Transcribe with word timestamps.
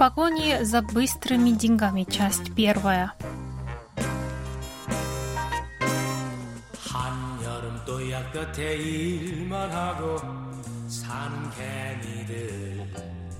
погоне 0.00 0.64
за 0.64 0.82
быстрыми 0.82 1.50
деньгами. 1.50 2.04
Часть 2.04 2.54
первая. 2.54 3.12
한여름 6.88 7.84
또약 7.84 8.32
끝에 8.32 8.76
일만 8.76 9.70
하고 9.70 10.18
사는 10.88 11.50
개미들 11.56 12.66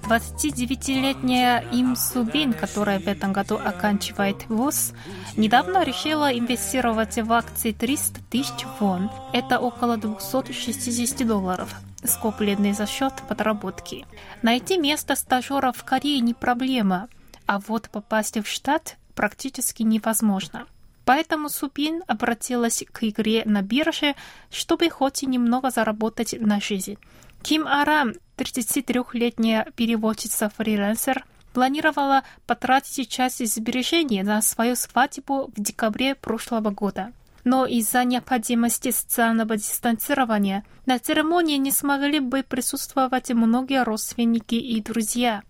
29-летняя 0.09 1.65
Им 1.73 1.97
Субин, 1.97 2.53
которая 2.53 3.01
в 3.01 3.09
этом 3.09 3.33
году 3.33 3.57
оканчивает 3.57 4.49
ВУЗ, 4.49 4.93
недавно 5.37 5.83
решила 5.83 6.33
инвестировать 6.33 7.17
в 7.17 7.33
акции 7.33 7.73
300 7.73 8.21
тысяч 8.31 8.67
вон. 8.79 9.11
Это 9.33 9.59
около 9.59 9.97
260 9.97 11.27
долларов 11.27 11.75
скопленные 12.04 12.74
за 12.74 12.86
счет 12.86 13.14
подработки. 13.28 14.06
Найти 14.42 14.78
место 14.78 15.16
стажера 15.16 15.72
в 15.72 15.84
Корее 15.84 16.20
не 16.20 16.34
проблема, 16.34 17.08
а 17.46 17.60
вот 17.60 17.90
попасть 17.90 18.38
в 18.38 18.48
штат 18.48 18.98
практически 19.16 19.84
невозможно. 19.84 20.66
Поэтому 21.06 21.50
Субин 21.50 22.04
обратилась 22.08 22.84
к 22.92 23.04
игре 23.04 23.44
на 23.46 23.62
бирже, 23.62 24.16
чтобы 24.50 24.90
хоть 24.90 25.24
и 25.24 25.26
немного 25.26 25.72
заработать 25.72 26.36
на 26.40 26.62
жизнь. 26.62 26.98
Ким 27.42 27.68
Арам, 27.68 28.14
33-летняя 28.38 29.68
переводчица-фрилансер, 29.76 31.26
планировала 31.54 32.24
потратить 32.46 33.10
часть 33.10 33.46
сбережений 33.46 34.24
на 34.24 34.42
свою 34.42 34.76
свадьбу 34.76 35.52
в 35.56 35.60
декабре 35.60 36.16
прошлого 36.16 36.70
года. 36.70 37.12
Но 37.44 37.66
из-за 37.66 38.04
необходимости 38.04 38.92
социального 38.92 39.58
дистанцирования 39.58 40.64
на 40.86 41.00
церемонии 41.00 41.58
не 41.58 41.72
смогли 41.72 42.20
бы 42.20 42.44
присутствовать 42.44 43.32
многие 43.32 43.84
родственники 43.84 44.56
и 44.56 44.82
друзья. 44.82 45.44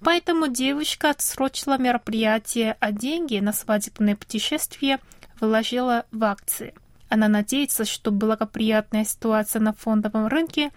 Поэтому 0.00 0.48
девушка 0.48 1.10
отсрочила 1.10 1.78
мероприятие, 1.78 2.76
а 2.80 2.92
деньги 2.92 3.38
на 3.38 3.52
свадебное 3.52 4.16
путешествие 4.16 4.98
вложила 5.40 6.06
в 6.10 6.22
акции. 6.24 6.74
Она 7.08 7.28
надеется, 7.28 7.84
что 7.84 8.10
благоприятная 8.10 9.04
ситуация 9.04 9.60
на 9.60 9.74
фондовом 9.74 10.28
рынке 10.28 10.70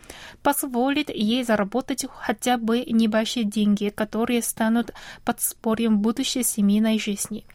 позволит 0.44 1.10
ей 1.10 1.46
заработать 1.46 2.06
хотя 2.14 2.58
бы 2.58 2.84
небольшие 2.86 3.46
деньги, 3.46 3.88
которые 3.88 4.42
станут 4.42 4.92
подспорьем 5.24 6.00
будущей 6.00 6.44
семейной 6.44 7.00
жизни. 7.00 7.46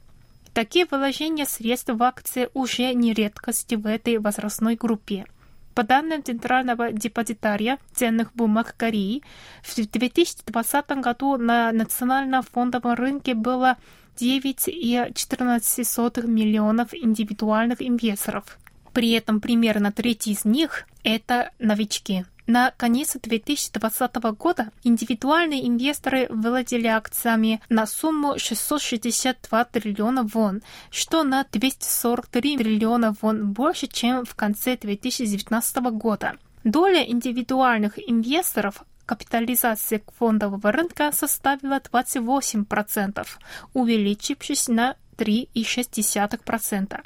Такие 0.52 0.84
вложения 0.90 1.46
средств 1.46 1.90
в 1.90 2.02
акции 2.02 2.48
уже 2.54 2.92
не 2.92 3.12
редкость 3.12 3.72
в 3.72 3.86
этой 3.86 4.18
возрастной 4.18 4.74
группе. 4.74 5.26
По 5.74 5.84
данным 5.84 6.24
Центрального 6.24 6.90
депозитария 6.90 7.78
ценных 7.94 8.34
бумаг 8.34 8.74
Кореи, 8.76 9.22
в 9.62 9.76
2020 9.76 10.90
году 11.00 11.36
на 11.36 11.70
национальном 11.70 12.42
фондовом 12.42 12.94
рынке 12.94 13.34
было 13.34 13.76
9,14 14.16 16.26
миллионов 16.26 16.92
индивидуальных 16.92 17.80
инвесторов. 17.80 18.58
При 18.92 19.12
этом 19.12 19.40
примерно 19.40 19.92
треть 19.92 20.26
из 20.26 20.44
них– 20.44 20.88
это 21.04 21.52
новички. 21.60 22.24
На 22.50 22.72
конец 22.72 23.16
2020 23.16 24.16
года 24.36 24.72
индивидуальные 24.82 25.68
инвесторы 25.68 26.26
владели 26.30 26.88
акциями 26.88 27.60
на 27.68 27.86
сумму 27.86 28.40
662 28.40 29.64
триллиона 29.66 30.24
вон, 30.24 30.60
что 30.90 31.22
на 31.22 31.46
243 31.52 32.58
триллиона 32.58 33.14
вон 33.22 33.52
больше, 33.52 33.86
чем 33.86 34.24
в 34.24 34.34
конце 34.34 34.76
2019 34.76 35.76
года. 35.92 36.38
Доля 36.64 37.08
индивидуальных 37.08 38.00
инвесторов 38.10 38.82
капитализации 39.06 40.02
фондового 40.18 40.72
рынка 40.72 41.12
составила 41.12 41.78
28%, 41.78 43.28
увеличившись 43.74 44.66
на 44.66 44.96
3,6%. 45.18 47.00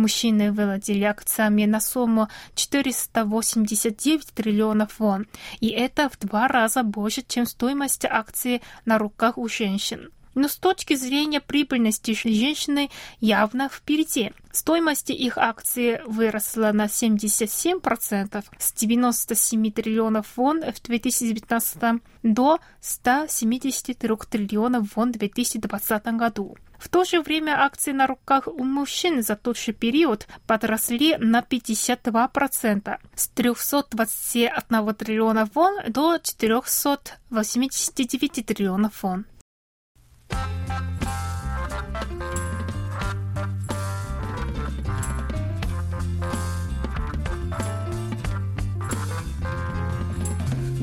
Мужчины 0.00 0.50
владели 0.50 1.04
акциями 1.04 1.66
на 1.66 1.78
сумму 1.78 2.28
489 2.54 4.28
триллионов 4.28 4.98
вон, 4.98 5.26
и 5.60 5.68
это 5.68 6.08
в 6.08 6.18
два 6.18 6.48
раза 6.48 6.82
больше, 6.82 7.22
чем 7.28 7.44
стоимость 7.44 8.06
акций 8.06 8.62
на 8.86 8.96
руках 8.96 9.36
у 9.36 9.46
женщин. 9.46 10.10
Но 10.34 10.48
с 10.48 10.56
точки 10.56 10.94
зрения 10.94 11.42
прибыльности 11.42 12.14
женщины 12.14 12.88
явно 13.20 13.68
впереди. 13.68 14.32
Стоимость 14.52 15.10
их 15.10 15.36
акций 15.36 16.00
выросла 16.06 16.72
на 16.72 16.86
77% 16.86 18.42
с 18.58 18.72
97 18.72 19.70
триллионов 19.70 20.28
вон 20.36 20.62
в 20.62 20.80
2019 20.80 22.00
до 22.22 22.58
173 22.80 24.08
триллионов 24.30 24.96
вон 24.96 25.12
в 25.12 25.18
2020 25.18 26.04
году. 26.16 26.56
В 26.79 26.89
то 26.89 27.03
же 27.03 27.21
время 27.21 27.63
акции 27.63 27.91
на 27.91 28.07
руках 28.07 28.47
у 28.47 28.63
мужчин 28.63 29.21
за 29.23 29.35
тот 29.35 29.57
же 29.57 29.73
период 29.73 30.27
подросли 30.45 31.17
на 31.17 31.41
52% 31.41 32.99
с 33.15 33.27
321 33.29 34.95
триллиона 34.95 35.49
вон 35.53 35.79
до 35.87 36.19
489 36.19 38.45
триллионов 38.45 39.03
вон. 39.03 39.25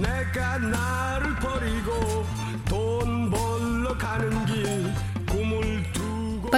내가 0.03 0.59
나를 0.59 1.35
버리고 1.37 2.27
돈 2.69 3.31
벌러 3.31 3.97
가는 3.97 4.45
길 4.47 4.57
꿈을 4.57 4.83
두고 4.83 4.86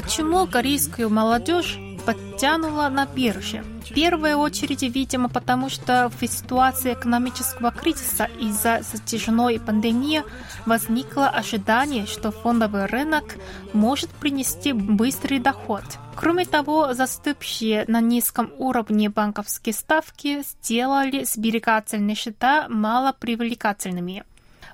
Почему 0.02 0.48
корейскую 0.48 1.10
молодежь 1.10 1.78
подтянула 2.06 2.88
на 2.88 3.06
бирже? 3.06 3.66
В 3.84 3.94
первую 3.94 4.38
очередь, 4.38 4.82
видимо, 4.82 5.28
потому 5.28 5.70
что 5.70 6.10
в 6.10 6.26
ситуации 6.26 6.94
экономического 6.94 7.72
кризиса 7.72 8.30
из-за 8.40 8.80
затяжной 8.82 9.60
пандемии 9.60 10.24
возникло 10.66 11.28
ожидание, 11.28 12.06
что 12.06 12.32
фондовый 12.32 12.86
рынок 12.86 13.36
может 13.74 14.10
принести 14.10 14.72
быстрый 14.72 15.40
доход. 15.40 15.84
Кроме 16.16 16.46
того, 16.46 16.94
застывшие 16.94 17.84
на 17.90 18.00
низком 18.00 18.54
уровне 18.58 19.10
банковские 19.10 19.74
ставки 19.74 20.44
сделали 20.44 21.26
сберегательные 21.26 22.16
счета 22.16 22.68
малопривлекательными. 22.70 24.24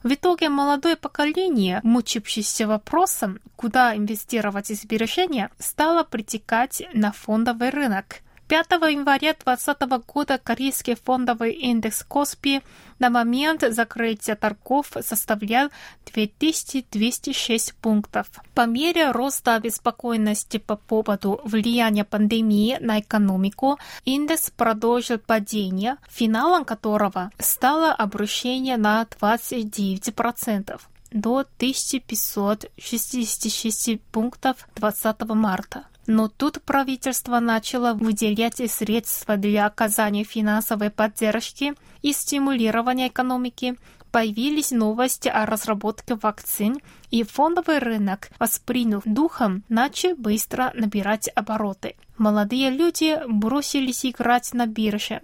В 0.06 0.14
итоге 0.14 0.50
молодое 0.50 0.96
поколение, 0.96 1.80
мучившееся 1.82 2.68
вопросом, 2.68 3.40
куда 3.56 3.98
инвестировать 3.98 4.68
сбережения, 4.68 5.50
стало 5.58 6.04
притекать 6.04 6.84
на 6.94 7.12
фондовый 7.12 7.72
рынок. 7.72 8.22
5 8.48 8.72
января 8.92 9.34
2020 9.34 10.06
года 10.06 10.38
корейский 10.38 10.96
фондовый 10.96 11.54
индекс 11.54 12.04
Коспи 12.04 12.62
на 13.00 13.10
момент 13.10 13.64
закрытия 13.68 14.36
торгов 14.36 14.92
составлял 15.02 15.72
2206 16.14 17.74
пунктов. 17.76 18.28
По 18.54 18.68
мере 18.68 19.10
роста 19.10 19.56
обеспокоенности 19.56 20.58
по 20.58 20.76
поводу 20.76 21.42
влияния 21.44 22.06
пандемии 22.06 22.78
на 22.80 23.00
экономику, 23.00 23.80
индекс 24.06 24.52
продолжил 24.52 25.18
падение, 25.18 25.98
финалом 26.08 26.66
которого 26.66 27.32
стало 27.40 27.94
обрушение 27.94 28.78
на 28.78 29.08
29% 29.20 30.80
до 31.12 31.40
1566 31.40 34.00
пунктов 34.12 34.68
20 34.76 35.30
марта. 35.30 35.86
Но 36.08 36.28
тут 36.28 36.62
правительство 36.62 37.40
начало 37.40 37.94
выделять 37.94 38.62
средства 38.72 39.38
для 39.38 39.66
оказания 39.66 40.24
финансовой 40.24 40.92
поддержки 40.92 41.74
и 42.02 42.14
стимулирования 42.14 43.08
экономики. 43.08 43.76
Появились 44.12 44.72
новости 44.72 45.28
о 45.28 45.46
разработке 45.46 46.16
вакцин, 46.16 46.80
и 47.12 47.24
фондовый 47.24 47.80
рынок, 47.80 48.30
восприняв 48.40 49.02
духом, 49.04 49.64
начал 49.68 50.16
быстро 50.16 50.72
набирать 50.74 51.28
обороты. 51.36 51.96
молодые 52.18 52.70
люди 52.70 53.20
бросились 53.28 54.06
играть 54.06 54.54
на 54.54 54.68
бирже. 54.68 55.22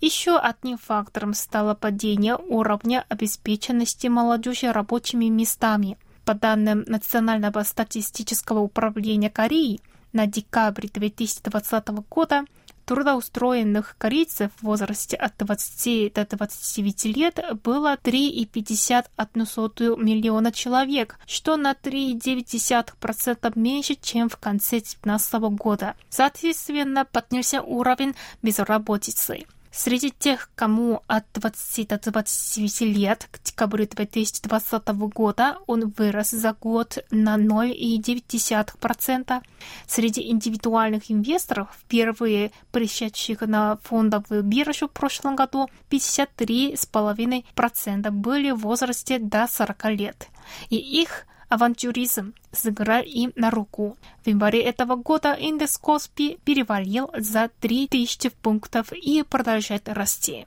Еще 0.00 0.38
одним 0.38 0.78
фактором 0.78 1.34
стало 1.34 1.74
падение 1.74 2.36
уровня 2.36 3.04
обеспеченности 3.08 4.06
молодежи 4.06 4.72
рабочими 4.72 5.26
местами. 5.26 5.98
По 6.24 6.34
данным 6.34 6.84
Национального 6.86 7.62
статистического 7.64 8.60
управления 8.60 9.28
Кореи, 9.28 9.80
на 10.14 10.26
декабрь 10.26 10.88
2020 10.88 11.88
года 12.08 12.46
трудоустроенных 12.86 13.96
корейцев 13.98 14.50
в 14.56 14.62
возрасте 14.62 15.16
от 15.16 15.36
20 15.38 16.14
до 16.14 16.26
29 16.26 17.04
лет 17.16 17.40
было 17.62 17.98
3,51 18.02 20.02
миллиона 20.02 20.50
человек, 20.52 21.18
что 21.26 21.56
на 21.56 21.72
3,9% 21.72 23.58
меньше, 23.58 23.96
чем 24.00 24.28
в 24.28 24.36
конце 24.36 24.76
2019 24.76 25.34
года. 25.56 25.96
Соответственно, 26.08 27.04
поднялся 27.04 27.60
уровень 27.62 28.14
безработицы. 28.42 29.46
Среди 29.76 30.10
тех, 30.10 30.50
кому 30.54 31.02
от 31.08 31.24
20 31.34 31.88
до 31.88 31.98
29 32.12 32.80
лет 32.96 33.28
к 33.28 33.42
декабрю 33.42 33.88
2020 33.88 34.88
года 35.12 35.58
он 35.66 35.88
вырос 35.88 36.30
за 36.30 36.52
год 36.52 36.98
на 37.10 37.36
0,9%. 37.36 39.42
Среди 39.88 40.30
индивидуальных 40.30 41.10
инвесторов, 41.10 41.70
впервые 41.76 42.52
пришедших 42.70 43.40
на 43.40 43.78
фондовую 43.82 44.44
биржу 44.44 44.86
в 44.86 44.92
прошлом 44.92 45.34
году, 45.34 45.68
53,5% 45.90 48.10
были 48.12 48.52
в 48.52 48.58
возрасте 48.58 49.18
до 49.18 49.48
40 49.48 49.84
лет. 49.86 50.28
И 50.70 50.76
их 50.76 51.26
авантюризм 51.54 52.34
сыграл 52.52 53.02
им 53.02 53.32
на 53.36 53.50
руку. 53.50 53.96
В 54.24 54.28
январе 54.28 54.62
этого 54.62 54.96
года 54.96 55.32
индекс 55.34 55.78
Коспи 55.78 56.38
перевалил 56.44 57.10
за 57.16 57.50
3000 57.60 58.30
пунктов 58.42 58.92
и 58.92 59.22
продолжает 59.22 59.88
расти. 59.88 60.46